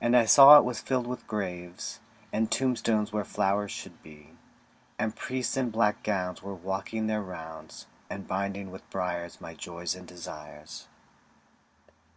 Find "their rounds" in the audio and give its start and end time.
7.06-7.86